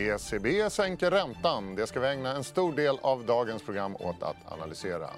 [0.00, 1.74] ECB sänker räntan.
[1.74, 5.10] Det ska vi ägna en stor del av dagens program åt att analysera.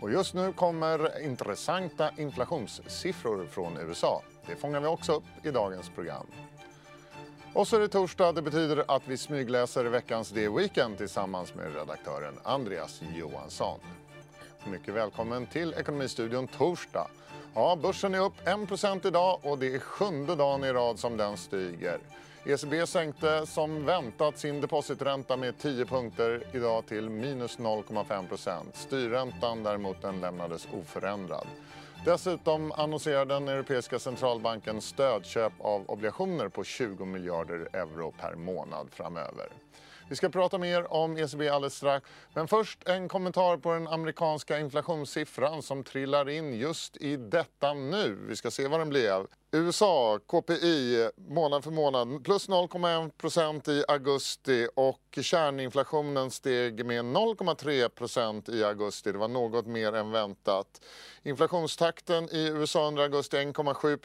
[0.00, 4.22] Och just nu kommer intressanta inflationssiffror från USA.
[4.46, 6.26] Det fångar vi också upp i dagens program.
[7.52, 8.32] Och så är det torsdag.
[8.32, 13.78] Det betyder att vi smygläser veckans D-weekend tillsammans med redaktören Andreas Johansson.
[14.64, 17.08] Mycket välkommen till Ekonomistudion torsdag.
[17.54, 21.36] Ja, börsen är upp 1% idag och det är sjunde dagen i rad som den
[21.36, 21.98] stiger.
[22.46, 30.02] ECB sänkte som väntat sin depositränta med 10 punkter idag till minus 0,5% Styrräntan däremot
[30.02, 31.46] den lämnades oförändrad.
[32.04, 39.48] Dessutom annonserar den europeiska centralbanken stödköp av obligationer på 20 miljarder euro per månad framöver.
[40.08, 42.06] Vi ska prata mer om ECB alldeles strax.
[42.34, 48.18] Men först en kommentar på den amerikanska inflationssiffran som trillar in just i detta nu.
[48.28, 49.26] Vi ska se vad den blev.
[49.52, 58.64] USA, KPI, månad för månad, plus 0,1% i augusti och kärninflationen steg med 0,3% i
[58.64, 59.12] augusti.
[59.12, 60.80] Det var något mer än väntat.
[61.22, 63.96] Inflationstakten i USA under augusti 1,7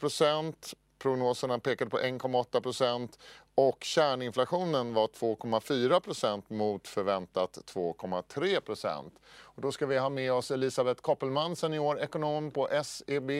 [1.02, 3.08] Prognoserna pekade på 1,8%
[3.54, 9.04] och kärninflationen var 2,4% mot förväntat 2,3
[9.42, 13.30] och Då ska vi ha med oss Elisabeth Koppelman, senior-ekonom på SEB.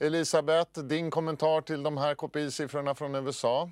[0.00, 3.70] Elisabeth, din kommentar till de här KPI-siffrorna från USA?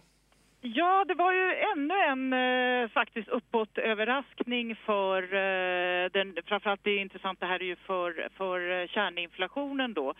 [0.60, 6.98] Ja, det var ju ännu en eh, faktiskt uppåtöverraskning för eh, den, framförallt det är
[6.98, 10.14] intressant det här är ju för, för eh, kärninflationen då,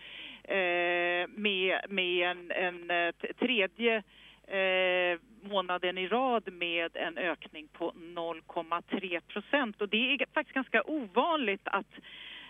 [0.49, 4.03] Eh, med, med en, en eh, tredje
[4.47, 9.83] eh, månaden i rad med en ökning på 0,3 procent.
[9.83, 11.93] Och det är faktiskt ganska ovanligt att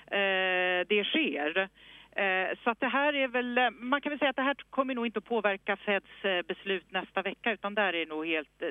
[0.06, 1.69] eh, det sker.
[2.12, 4.56] Eh, så att det här är väl, eh, man kan väl säga att det här
[4.70, 8.62] kommer nog inte att påverka Feds beslut nästa vecka utan där är det nog helt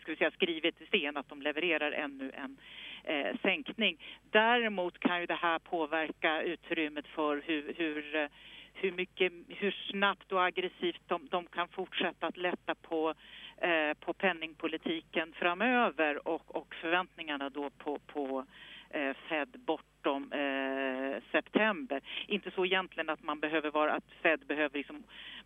[0.00, 2.56] ska vi säga, skrivet i sten att de levererar ännu en
[3.04, 3.98] eh, sänkning.
[4.30, 8.28] Däremot kan ju det här påverka utrymmet för hur, hur eh,
[8.74, 13.14] hur, mycket, hur snabbt och aggressivt de, de kan fortsätta att lätta på,
[13.56, 18.44] eh, på penningpolitiken framöver och, och förväntningarna då på, på
[18.90, 22.00] eh, Fed bortom eh, september.
[22.26, 25.02] Inte så egentligen att man behöver vara, att Fed behöver liksom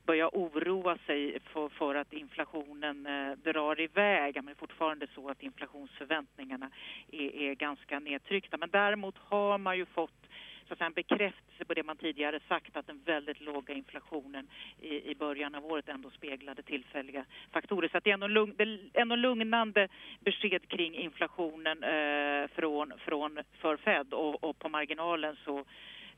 [0.06, 4.34] börja oroa sig för, för att inflationen eh, drar iväg.
[4.34, 6.70] Men det är fortfarande så att inflationsförväntningarna
[7.12, 8.56] är, är ganska nedtryckta.
[8.56, 10.26] Men däremot har man ju fått
[10.66, 14.48] så att säga, en bekräftelse på det man tidigare sagt att den väldigt låga inflationen
[14.80, 17.88] i, i början av året ändå speglade tillfälliga faktorer.
[17.88, 19.88] Så att det är ändå, lugn, det är ändå lugnande
[20.20, 25.58] besked kring inflationen eh, från, från för Fed och, och på marginalen så,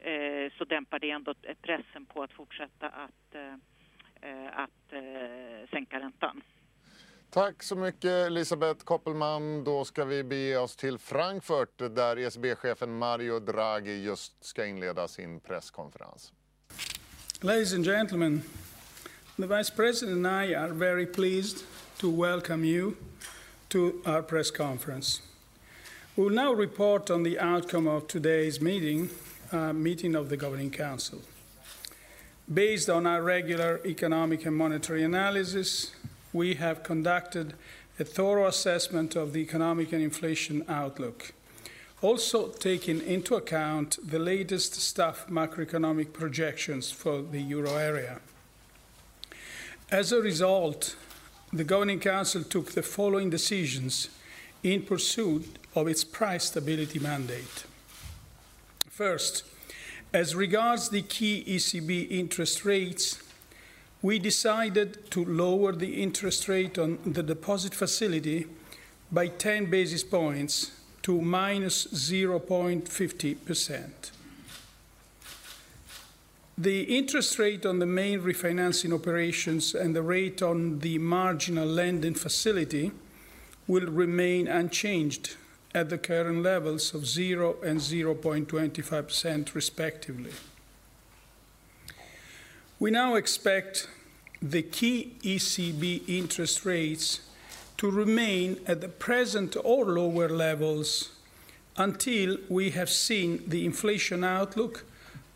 [0.00, 3.56] eh, så dämpar det ändå pressen på att fortsätta att, eh
[4.52, 6.42] att eh, sänka räntan.
[7.30, 9.64] Tack så mycket Elisabeth Koppelman.
[9.64, 15.40] Då ska vi bege oss till Frankfurt där ECB-chefen Mario Draghi just ska inleda sin
[15.40, 16.32] presskonferens.
[17.40, 18.42] Ladies and gentlemen,
[19.36, 21.64] the Vice President and I are very pleased
[22.00, 22.92] to welcome you
[23.68, 25.22] to our press conference.
[26.16, 29.08] We will now report on the outcome of today's meeting,
[29.52, 31.18] uh, meeting of the Governing Council.
[32.52, 35.92] Based on our regular economic and monetary analysis,
[36.32, 37.52] we have conducted
[37.98, 41.34] a thorough assessment of the economic and inflation outlook,
[42.00, 48.18] also taking into account the latest staff macroeconomic projections for the euro area.
[49.90, 50.96] As a result,
[51.52, 54.08] the Governing Council took the following decisions
[54.62, 55.44] in pursuit
[55.74, 57.64] of its price stability mandate.
[58.88, 59.44] First,
[60.12, 63.22] as regards the key ECB interest rates,
[64.00, 68.46] we decided to lower the interest rate on the deposit facility
[69.10, 74.10] by 10 basis points to minus 0.50%.
[76.56, 82.14] The interest rate on the main refinancing operations and the rate on the marginal lending
[82.14, 82.90] facility
[83.66, 85.36] will remain unchanged
[85.74, 90.32] at the current levels of 0 and 0.25% respectively.
[92.78, 93.88] We now expect
[94.40, 97.20] the key ECB interest rates
[97.76, 101.10] to remain at the present or lower levels
[101.76, 104.84] until we have seen the inflation outlook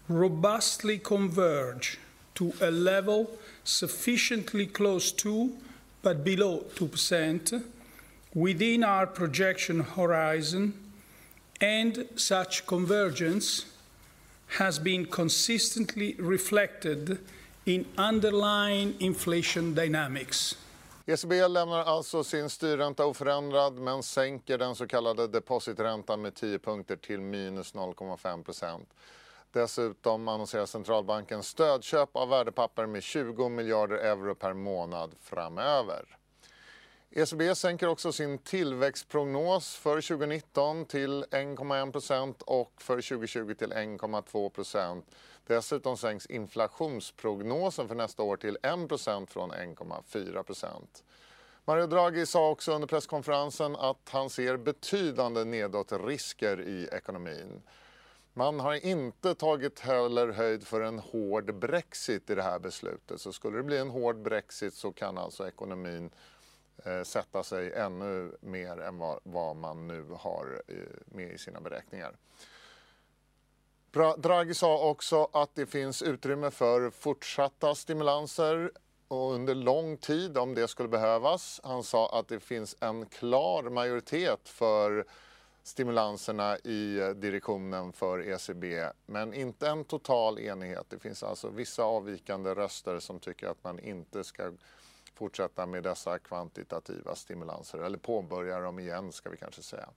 [0.08, 1.98] robustly converge
[2.34, 5.52] to a level sufficiently close to
[6.02, 7.62] but below 2%
[8.34, 10.72] within our projection horizon,
[11.60, 13.66] and such convergence
[14.58, 17.18] has been consistently reflected
[17.64, 20.56] in underlying inflation dynamics.
[21.06, 26.96] ECB lämnar alltså sin styrränta oförändrad men sänker den så kallade depositräntan med 10 punkter
[26.96, 28.80] till minus 0,5.
[29.52, 36.04] Dessutom annonserar centralbanken stödköp av värdepapper med 20 miljarder euro per månad framöver.
[37.14, 44.50] ECB sänker också sin tillväxtprognos för 2019 till 1,1 procent och för 2020 till 1,2
[44.50, 45.06] procent.
[45.46, 51.04] Dessutom sänks inflationsprognosen för nästa år till 1 procent från 1,4 procent.
[51.64, 57.62] Mario Draghi sa också under presskonferensen att han ser betydande nedåtrisker i ekonomin.
[58.34, 63.20] Man har inte tagit heller höjd för en hård Brexit i det här beslutet.
[63.20, 66.10] Så skulle det bli en hård Brexit så kan alltså ekonomin
[66.84, 71.60] Eh, sätta sig ännu mer än vad, vad man nu har eh, med i sina
[71.60, 72.16] beräkningar.
[74.16, 78.72] Draghi sa också att det finns utrymme för fortsatta stimulanser
[79.08, 81.60] och under lång tid om det skulle behövas.
[81.64, 85.04] Han sa att det finns en klar majoritet för
[85.62, 90.86] stimulanserna i eh, direktionen för ECB, men inte en total enighet.
[90.88, 94.52] Det finns alltså vissa avvikande röster som tycker att man inte ska
[95.14, 99.88] fortsätta med dessa kvantitativa stimulanser, eller påbörja dem igen ska vi kanske säga.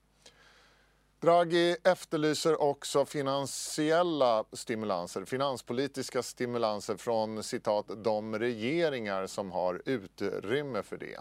[1.20, 10.98] Draghi efterlyser också finansiella stimulanser, finanspolitiska stimulanser från citat de regeringar som har utrymme för
[10.98, 11.20] det.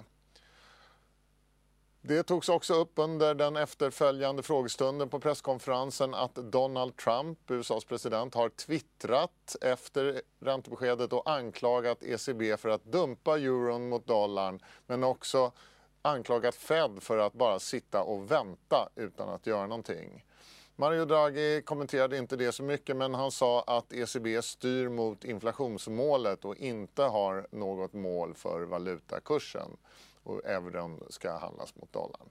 [2.06, 8.34] Det togs också upp under den efterföljande frågestunden på presskonferensen att Donald Trump, USAs president,
[8.34, 15.52] har twittrat efter räntebeskedet och anklagat ECB för att dumpa euron mot dollarn men också
[16.02, 20.24] anklagat Fed för att bara sitta och vänta utan att göra någonting.
[20.76, 26.44] Mario Draghi kommenterade inte det så mycket men han sa att ECB styr mot inflationsmålet
[26.44, 29.76] och inte har något mål för valutakursen
[30.24, 32.28] och euron ska handlas mot dollarn.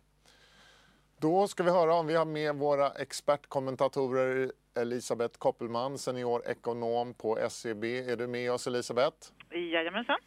[1.18, 7.50] Då ska vi höra om vi har med våra expertkommentatorer Elisabeth Koppelman, senior ekonom på
[7.50, 7.84] SEB.
[7.84, 9.18] Är du med oss Elisabeth?
[9.52, 10.18] Jajamensan.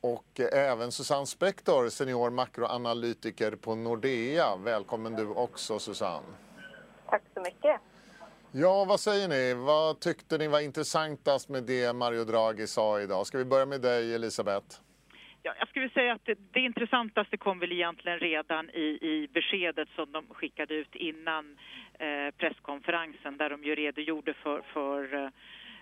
[0.00, 4.56] Och även Susanne Spektor, senior makroanalytiker på Nordea.
[4.56, 6.26] Välkommen du också Susanne.
[7.06, 7.80] Tack så mycket.
[8.52, 9.54] Ja, vad säger ni?
[9.54, 13.26] Vad tyckte ni var intressantast med det Mario Draghi sa idag?
[13.26, 14.80] Ska vi börja med dig Elisabeth?
[15.46, 19.88] Ja, jag skulle säga att det, det intressantaste kom väl egentligen redan i, i beskedet
[19.96, 21.58] som de skickade ut innan
[21.98, 25.30] eh, presskonferensen där de ju redogjorde för, för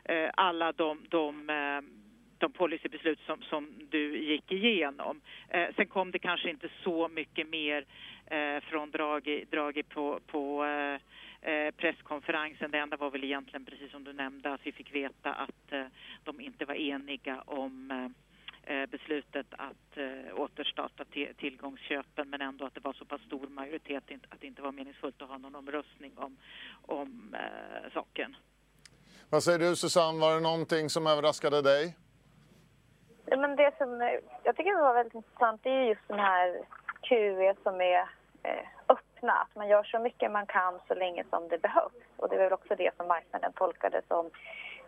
[0.04, 1.80] eh, alla de, de eh,
[2.38, 5.20] de policybeslut som, som du gick igenom.
[5.48, 7.84] Eh, sen kom det kanske inte så mycket mer
[8.26, 11.00] eh, från Draghi, Draghi på, på eh,
[11.52, 12.70] eh, presskonferensen.
[12.70, 15.86] Det enda var väl egentligen, precis som du nämnde, att vi fick veta att eh,
[16.24, 18.24] de inte var eniga om eh,
[18.90, 21.04] beslutet att eh, återstarta
[21.36, 25.22] tillgångsköpen men ändå att det var så pass stor majoritet att det inte var meningsfullt
[25.22, 26.36] att ha någon omröstning om,
[26.82, 28.36] om eh, saken.
[29.30, 31.96] Vad säger du Susanne, var det någonting som överraskade dig?
[33.26, 34.00] men det som
[34.42, 36.64] jag tycker var väldigt intressant det är just den här
[37.02, 38.00] QE som är
[38.42, 39.32] eh, öppna.
[39.32, 42.02] Att man gör så mycket man kan så länge som det behövs.
[42.16, 44.30] Och det är väl också det som marknaden tolkade som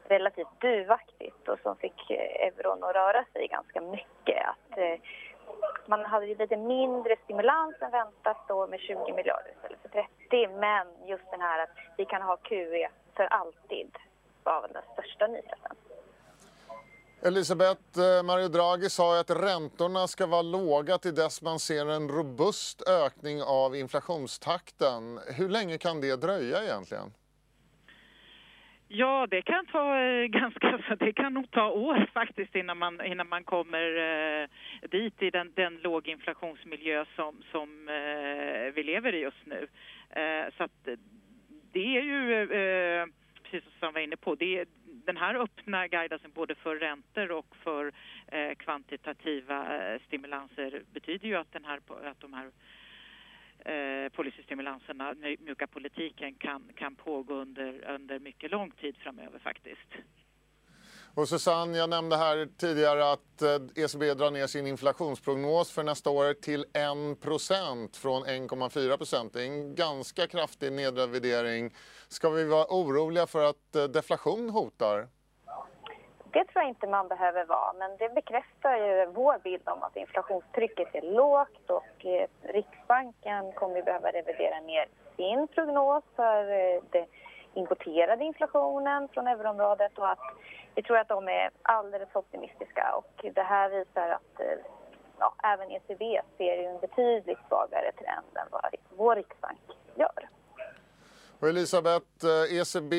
[0.08, 4.46] relativt duvaktigt och som fick eh, euron att röra sig ganska mycket.
[4.46, 5.00] Att, eh,
[5.86, 10.48] man hade ju lite mindre stimulans än väntat då med 20 miljarder istället för 30
[10.48, 13.96] men just den här att vi kan ha QE för alltid
[14.44, 15.76] var väl den största nyheten.
[17.22, 22.08] Elisabeth, eh, Mario Draghi sa att räntorna ska vara låga till dess man ser en
[22.08, 25.20] robust ökning av inflationstakten.
[25.26, 27.12] Hur länge kan det dröja egentligen?
[28.88, 33.28] Ja, det kan ta eh, ganska, det kan nog ta år faktiskt innan man, innan
[33.28, 34.48] man kommer eh,
[34.90, 39.68] dit i den, den låginflationsmiljö som, som eh, vi lever i just nu.
[40.10, 40.88] Eh, så att
[41.72, 43.06] det är ju, eh,
[43.42, 44.68] precis som Sam var inne på, det,
[45.06, 47.92] den här öppna guidelsen både för räntor och för
[48.26, 52.50] eh, kvantitativa eh, stimulanser betyder ju att, den här, att de här
[53.58, 59.88] eh, policystimulanserna, mjuka politiken, kan, kan pågå under, under mycket lång tid framöver faktiskt.
[61.16, 66.10] Och Susanne, jag nämnde här tidigare att eh, ECB drar ner sin inflationsprognos för nästa
[66.10, 71.74] år till 1 från 1,4 Det är en ganska kraftig nedrevidering.
[72.08, 75.08] Ska vi vara oroliga för att eh, deflation hotar?
[76.36, 79.96] Det tror jag inte man behöver vara, men det bekräftar ju vår bild om att
[79.96, 87.06] inflationstrycket är lågt och eh, Riksbanken kommer behöva revidera ner sin prognos för eh, den
[87.54, 90.18] importerade inflationen från euroområdet och att
[90.74, 94.58] vi tror att de är alldeles optimistiska och det här visar att eh,
[95.18, 99.60] ja, även ECB ser ju en betydligt svagare trend än vad vår riksbank
[99.94, 100.35] gör.
[101.40, 102.94] Och Elisabeth, eh, ECB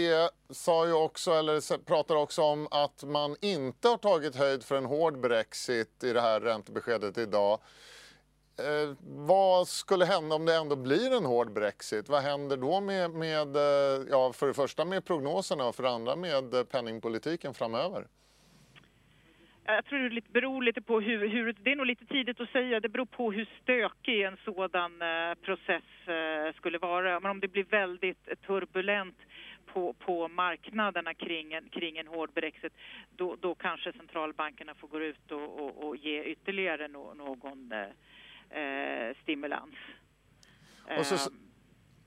[0.50, 4.86] sa ju också, eller pratar också om att man inte har tagit höjd för en
[4.86, 7.60] hård Brexit i det här räntebeskedet idag.
[8.60, 12.10] Eh, vad skulle hända om det ändå blir en hård Brexit?
[12.10, 15.90] Vad händer då med, med eh, ja, för det första med prognoserna och för det
[15.90, 18.08] andra med eh, penningpolitiken framöver?
[19.70, 22.80] Jag tror det beror lite på hur, hur, det är nog lite tidigt att säga,
[22.80, 27.20] det beror på hur stökig en sådan eh, process eh, skulle vara.
[27.20, 29.18] Men om det blir väldigt turbulent
[29.66, 32.74] på, på marknaderna kring en, kring en hård Brexit,
[33.16, 38.62] då, då kanske centralbankerna får gå ut och, och, och ge ytterligare no, någon eh,
[38.62, 39.76] eh stimulans.
[40.98, 41.47] Och så, ehm.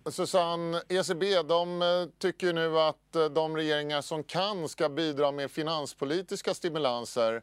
[0.04, 5.50] Susanne, ECB de eh, tycker nu att eh, de regeringar som kan ska bidra med
[5.50, 7.42] finanspolitiska stimulanser.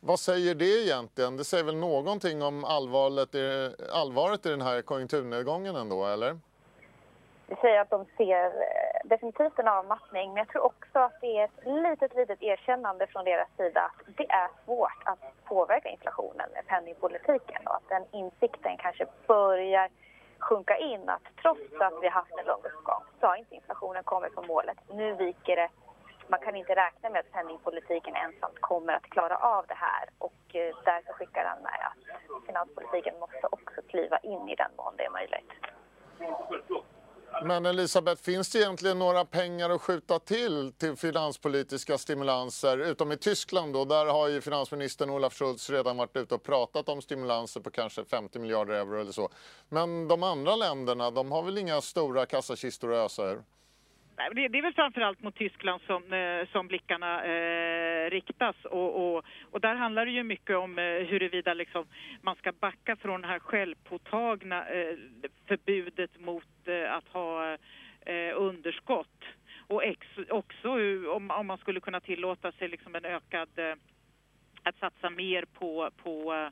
[0.00, 1.36] Vad säger det egentligen?
[1.36, 6.38] Det säger väl någonting om allvaret i, allvaret i den här konjunkturnedgången ändå, eller?
[7.46, 11.38] Det säger att de ser eh, definitivt en avmattning, men jag tror också att det
[11.38, 16.48] är ett litet, litet erkännande från deras sida att det är svårt att påverka inflationen
[16.54, 19.88] med penningpolitiken och att den insikten kanske börjar
[20.40, 24.04] sjunka in att trots att vi har haft en lång uppgång så har inte inflationen
[24.04, 24.78] kommit på målet.
[24.92, 25.68] Nu viker det.
[26.28, 30.54] Man kan inte räkna med att penningpolitiken ensamt kommer att klara av det här och
[30.54, 35.04] eh, därför skickar han med att finanspolitiken måste också kliva in i den mån det
[35.04, 35.52] är möjligt.
[37.44, 42.78] Men Elisabeth, finns det egentligen några pengar att skjuta till till finanspolitiska stimulanser?
[42.78, 46.88] Utom i Tyskland då, där har ju finansministern Olaf Schultz redan varit ute och pratat
[46.88, 49.28] om stimulanser på kanske 50 miljarder euro eller så.
[49.68, 53.42] Men de andra länderna, de har väl inga stora kassakistor att ösa ur?
[54.34, 58.56] Det, det är väl framförallt mot Tyskland som, eh, som blickarna eh, riktas.
[58.64, 61.86] Och, och, och, där handlar det ju mycket om eh, huruvida liksom
[62.22, 64.96] man ska backa från det här självpåtagna eh,
[65.46, 67.52] förbudet mot eh, att ha
[68.06, 69.24] eh, underskott.
[69.66, 70.68] Och ex, också
[71.12, 73.74] om, om man skulle kunna tillåta sig liksom en ökad eh,
[74.62, 76.48] att satsa mer på, på eh,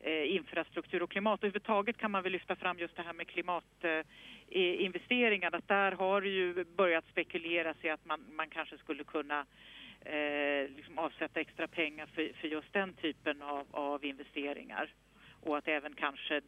[0.00, 1.40] Eh, infrastruktur och klimat.
[1.40, 5.52] Och överhuvudtaget kan man väl lyfta fram just det här med klimatinvesteringar.
[5.52, 9.46] Eh, att där har det ju börjat spekuleras i att man, man kanske skulle kunna
[10.00, 14.92] eh, liksom avsätta extra pengar för, för just den typen av, av investeringar.
[15.40, 16.40] Och att även kanske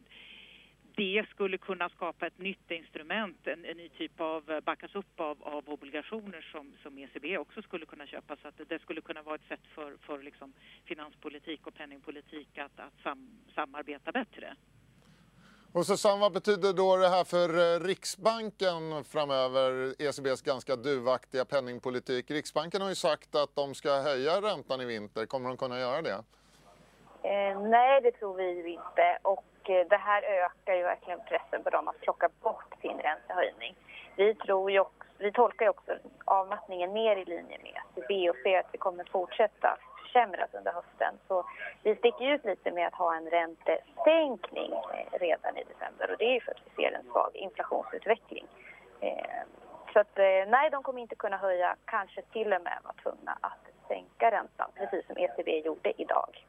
[1.01, 5.21] det skulle kunna skapa ett nytt instrument, en, en ny typ av, eh, backas upp
[5.21, 8.37] av, av obligationer som, som ECB också skulle kunna köpa.
[8.43, 10.53] Så att det, skulle kunna vara ett sätt för, för liksom
[10.85, 14.57] finanspolitik och penningpolitik att, att sam, samarbeta bättre.
[15.73, 22.31] Och Susanne, vad betyder då det här för eh, Riksbanken framöver, ECBs ganska duvaktiga penningpolitik?
[22.31, 25.27] Riksbanken har ju sagt att de ska höja räntan i vinter.
[25.27, 26.25] Kommer de kunna göra det?
[27.23, 29.19] Eh, nej, det tror vi inte.
[29.23, 33.75] Och Eh, det här ökar ju verkligen pressen på dem att plocka bort sin räntehöjning.
[34.17, 35.93] Vi, tror ju också, vi tolkar ju också
[36.25, 41.15] avmattningen mer i linje med SCB och ser att vi kommer fortsätta försämras under hösten.
[41.29, 41.45] Så
[41.83, 46.25] vi sticker ut lite med att ha en räntesänkning eh, redan i december och det
[46.25, 48.47] är ju för att vi ser en svag inflationsutveckling.
[49.01, 49.43] Eh,
[49.93, 53.65] så att nej, de kommer inte kunna höja, kanske till och med vara tvungna att
[53.89, 56.47] sänka räntan, precis som ECB gjorde idag.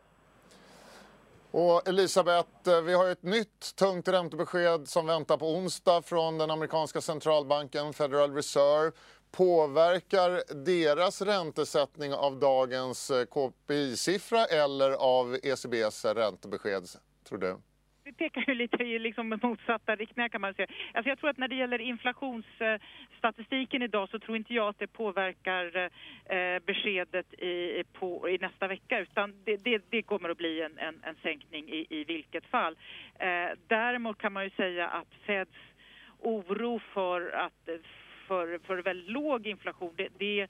[1.52, 6.52] Och Elisabeth, eh, vi har ett nytt tungt räntebesked som väntar på onsdag från den
[6.52, 8.92] amerikanska centralbanken Federal Reserve.
[9.32, 16.88] Påverkar deras räntesättning av dagens eh, KPI-siffra eller av ECBs räntebesked,
[17.30, 17.58] tror du?
[18.12, 20.68] Det pekar ju lite i liksom motsatta riktningar kan man säga.
[20.94, 24.88] Alltså jag tror att när det gäller inflationsstatistiken idag så tror inte jag att det
[24.88, 25.90] påverkar
[26.26, 30.78] eh, beskedet i, på, i nästa vecka utan det, det, det kommer att bli en,
[30.78, 32.78] en, en sänkning i, i vilket fall.
[33.20, 35.52] Eh, däremot kan man ju säga att Feds
[36.20, 37.70] oro för, att,
[38.28, 40.48] för, för väldigt låg inflation det, det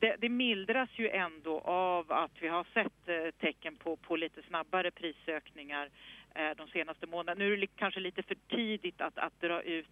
[0.00, 4.42] det, det, mildras ju ändå av att vi har sett eh, tecken på, på lite
[4.42, 5.88] snabbare prisökningar
[6.34, 7.44] Eh, de senaste månaderna.
[7.44, 9.86] Nu är det kanske lite för tidigt att, att dra ut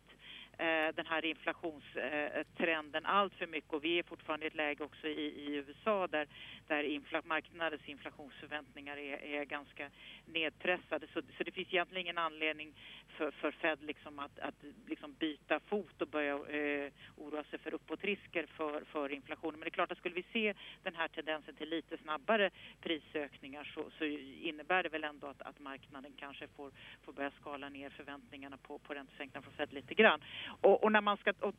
[0.58, 5.08] Eh, den här inflationstrenden allt för mycket och vi är fortfarande i ett läge också
[5.08, 6.26] i, i USA där,
[6.68, 9.90] där infla, marknadens inflationsförväntningar är, är ganska
[10.26, 11.06] nedpressade.
[11.14, 12.74] Så, så, det finns egentligen ingen anledning
[13.08, 14.54] för, för Fed liksom att, att
[14.86, 19.60] liksom byta fot och börja eh, oroa sig för uppåtrisker för, för inflationen.
[19.60, 23.64] Men det är klart att skulle vi se den här tendensen till lite snabbare prisökningar
[23.74, 24.04] så, så
[24.42, 26.70] innebär det väl ändå att, att marknaden kanske får,
[27.04, 30.20] får börja skala ner förväntningarna på, på räntesänkningar från Fed lite grann.
[30.46, 31.54] Och, och när man ska och,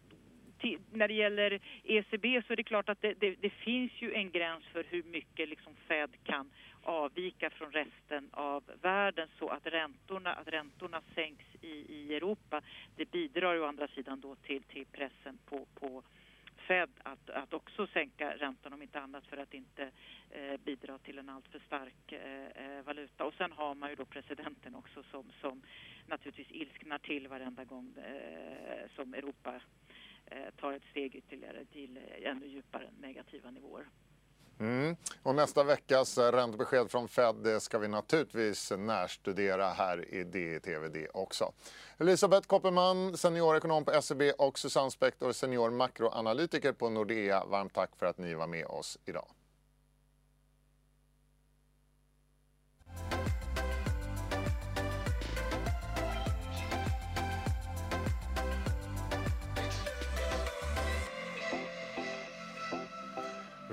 [0.91, 4.31] när det gäller ECB så är det klart att det, det, det finns ju en
[4.31, 6.51] gräns för hur mycket liksom Fed kan
[6.83, 12.61] avvika från resten av världen så att räntorna, att räntorna sänks i, i Europa.
[12.95, 16.03] Det bidrar ju å andra sidan då till, till pressen på, på
[16.67, 19.91] Fed att, att också sänka räntan om inte annat för att inte
[20.29, 23.25] eh, bidra till en alltför stark eh, eh, valuta.
[23.25, 25.61] Och sen har man ju då presidenten också som, som
[26.07, 29.61] naturligtvis ilsknar till varenda gång eh, som Europa
[30.25, 33.85] eh, tar ett steg ytterligare till ännu djupare negativa nivåer.
[34.59, 34.95] Mm.
[35.23, 41.51] Och nästa veckas räntebesked från Fed det ska vi naturligtvis närstudera här i DTVD också.
[41.97, 47.45] Elisabeth Kopperman, seniorekonom på SEB och Susanne Spektor, senior makroanalytiker på Nordea.
[47.45, 49.27] Varmt tack för att ni var med oss idag.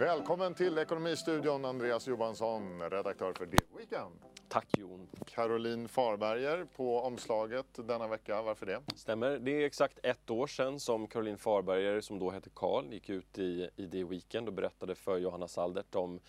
[0.01, 4.15] Välkommen till Ekonomistudion Andreas Johansson, redaktör för D-Weekend.
[4.49, 5.09] Tack Jon.
[5.27, 8.43] Caroline Farberger på omslaget denna vecka.
[8.43, 8.81] Varför det?
[8.97, 9.39] Stämmer.
[9.39, 13.39] Det är exakt ett år sedan som Caroline Farberger, som då hette Karl, gick ut
[13.39, 16.21] i, i D-Weekend och berättade för Johanna Saldert om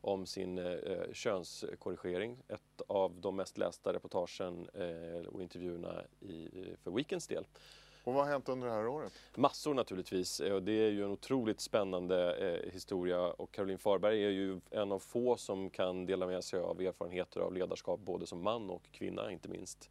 [0.00, 2.42] om sin eh, könskorrigering.
[2.48, 6.48] Ett av de mest lästa reportagen eh, och intervjuerna i,
[6.82, 7.44] för Weekends del.
[8.04, 9.12] Och vad har hänt under det här året?
[9.34, 10.40] Massor naturligtvis.
[10.40, 14.92] Och det är ju en otroligt spännande eh, historia och Caroline Farberg är ju en
[14.92, 18.82] av få som kan dela med sig av erfarenheter av ledarskap både som man och
[18.92, 19.90] kvinna inte minst.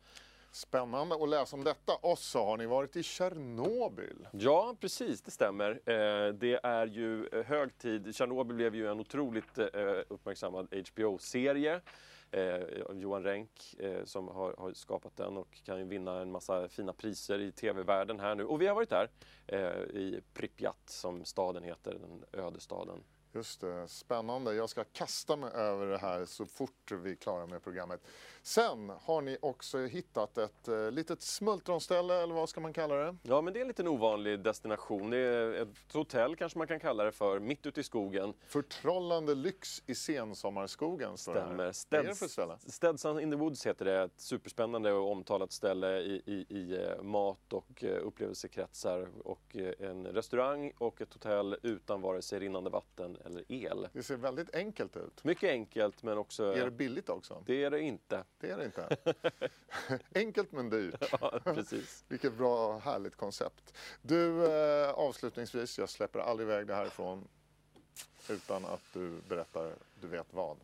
[0.51, 1.95] Spännande att läsa om detta.
[1.95, 4.27] Och så har ni varit i Tjernobyl.
[4.31, 5.71] Ja, precis, det stämmer.
[5.71, 8.15] Eh, det är ju eh, hög tid.
[8.15, 9.67] Tjernobyl blev ju en otroligt eh,
[10.07, 11.81] uppmärksammad HBO-serie
[12.31, 12.59] eh,
[12.93, 16.93] Johan Renck eh, som har, har, skapat den och kan ju vinna en massa fina
[16.93, 18.45] priser i tv-världen här nu.
[18.45, 19.09] Och vi har varit där
[19.47, 23.03] eh, i Pripyat som staden heter, den öde staden.
[23.39, 24.53] Just det, spännande.
[24.53, 28.01] Jag ska kasta mig över det här så fort vi är klara med programmet.
[28.41, 33.15] Sen har ni också hittat ett eh, litet smultronställe, eller vad ska man kalla det?
[33.23, 35.09] Ja, men det är en liten ovanlig destination.
[35.09, 38.33] Det är ett hotell kanske man kan kalla det för, mitt ute i skogen.
[38.47, 41.57] Förtrollande lyx i sensommarskogen står Stämmer.
[41.57, 41.71] det här.
[41.71, 42.57] Steds, är det för ställe?
[42.67, 44.01] Steadson in the Woods heter det.
[44.01, 49.07] Ett superspännande och omtalat ställe i, i, i eh, mat och uh, upplevelsekretsar.
[49.23, 53.87] Och en restaurang och ett hotell utan vare sig rinnande vatten eller el.
[53.93, 55.23] Det ser väldigt enkelt ut.
[55.23, 56.53] Mycket enkelt men också...
[56.53, 57.43] Är det billigt också?
[57.45, 58.23] Det är det inte.
[58.39, 58.97] Det är det inte.
[60.15, 60.95] Enkelt men dyrt.
[61.21, 62.05] Ja, precis.
[62.07, 63.73] Vilket bra och härligt koncept.
[64.01, 67.27] Du, eh, avslutningsvis, jag släpper aldrig iväg det härifrån
[68.29, 70.57] utan att du berättar, du vet vad.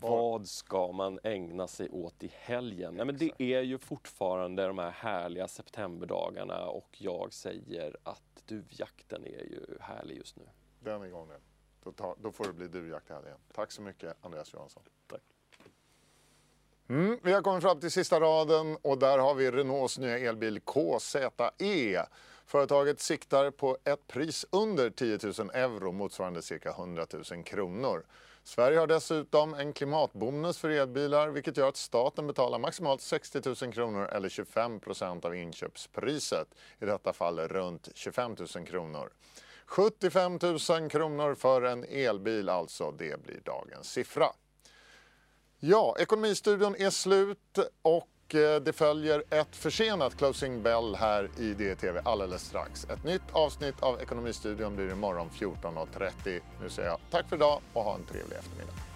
[0.00, 2.94] Vad ska man ägna sig åt i helgen?
[2.94, 9.24] Nej, men det är ju fortfarande de här härliga septemberdagarna och jag säger att duvjakten
[9.24, 10.44] är ju härlig just nu.
[10.80, 11.34] Den är igång nu.
[11.84, 13.36] Då, tar, då får det bli duvjakt i helgen.
[13.54, 14.82] Tack så mycket Andreas Johansson.
[15.06, 15.20] Tack.
[16.88, 20.60] Mm, vi har kommit fram till sista raden och där har vi Renaults nya elbil
[20.60, 22.06] KZE.
[22.46, 28.04] Företaget siktar på ett pris under 10 000 euro motsvarande cirka 100 000 kronor.
[28.44, 33.72] Sverige har dessutom en klimatbonus för elbilar vilket gör att staten betalar maximalt 60 000
[33.72, 36.48] kronor eller 25 procent av inköpspriset.
[36.80, 39.10] I detta fall runt 25 000 kronor.
[39.72, 44.26] 75 000 kronor för en elbil alltså, det blir dagens siffra.
[45.58, 52.00] Ja, Ekonomistudion är slut och eh, det följer ett försenat closing bell här i DTV
[52.04, 52.84] alldeles strax.
[52.84, 56.40] Ett nytt avsnitt av Ekonomistudion blir imorgon 14.30.
[56.62, 58.91] Nu säger jag tack för idag och ha en trevlig eftermiddag.